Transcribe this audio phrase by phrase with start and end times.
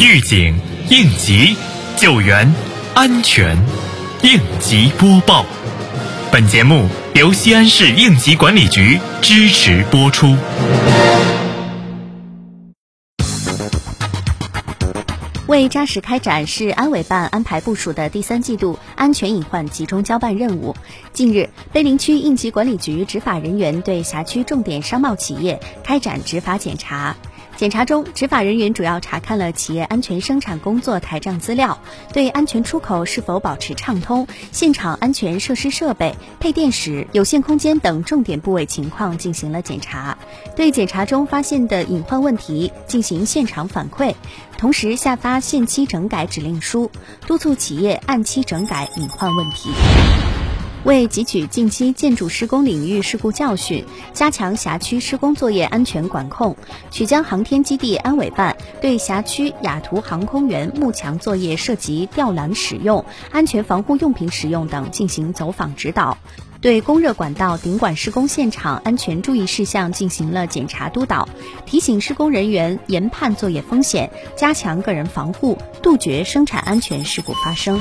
[0.00, 0.54] 预警、
[0.90, 1.56] 应急、
[1.96, 2.52] 救援、
[2.94, 3.56] 安全，
[4.22, 5.46] 应急播报。
[6.32, 10.36] 本节目由西安市应急管理局支持播出。
[15.46, 20.74] 为扎实开展市安委办安排部署的第三季度安全隐患集中交办任务，
[21.12, 27.14] 近日，碑林区应急管理局执法人员对辖区重点商贸企业开展执法检查。
[27.56, 31.78] 检查中，执法人员主要查看了企业安全生产工作台账资料，
[32.12, 40.18] 对安全出口是否保持畅通、现场安全设施设备、配电室、有限空间等重点部位情况进行了检查，
[40.56, 44.14] 对检查中发现的隐患问题进行现场反馈，
[44.58, 46.90] 同时下发限期整改指令书，
[47.26, 49.70] 督促企业按期整改隐患问题。
[50.84, 56.56] 为汲取近期建筑施工领域事故教训，加强辖区施工作业安全管控，
[56.90, 66.18] 曲江航天基地安委办对辖区雅图航空园幕墙作业涉及吊篮使用、安全防护用品使用等进行走访指导，
[66.60, 71.26] 对供热管道顶管施工现场安全注意事项进行了检查督导，
[71.64, 77.80] 提醒施工人员研判作业风险，加强个人防护，杜绝生产安全事故发生。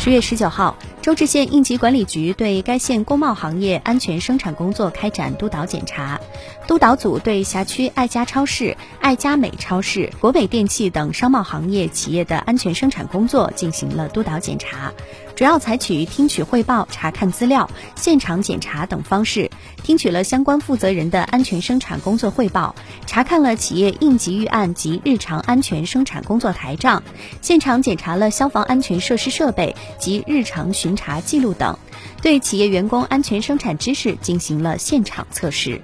[0.00, 6.18] 十月十九号，周至县应急管理局对该县工贸行业安全生产工作开展督导检查。
[6.66, 14.90] 督导组对辖区爱家超市、爱家美超市、国美电器等商贸行业企业的安全生产工作进行了督导检查，
[15.36, 19.50] 主要采取听取汇报、查看资料、现场检查等方式，
[19.82, 27.02] 听取了相关负责人的安全生产工作汇报，查看了企业应急预案及日常安全生产工作台账，
[27.42, 29.76] 现场检查了消防安全设施设备。
[29.98, 31.78] 及日常巡查记录等，
[32.22, 35.80] 对企业员工安全生产知识进行了现场测试。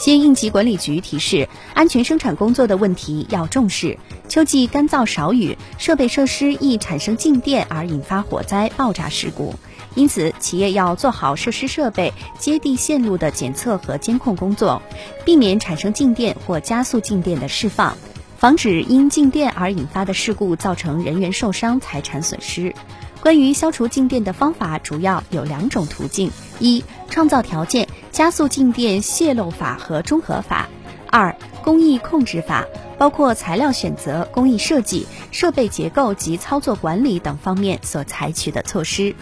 [0.00, 3.98] 县应急管理局提示：安全生产工作的问题要重视。
[4.28, 9.54] 秋季干燥少雨，设备设施易产生静电而引发火灾、爆炸事故，
[9.96, 14.80] 因此企业要做好设施设备、接地线路的检测和监控工作，
[15.24, 17.96] 避免产生静电或加速静电的释放。
[18.38, 22.72] 防止因静电而引发的事故造成人员受伤、财产损失。
[23.20, 30.68] 关于消除静电的方法，主要有两种途径：一、创造条件，加速静电泄漏法和中和法；
[31.10, 31.34] 二、
[31.64, 32.64] 工艺控制法，
[32.96, 39.16] 包括材料选择、工艺设计、设备结构及操作管理等方面所采取的措施。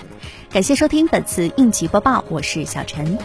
[0.51, 3.17] 感谢收听本次应急播报，我是小陈。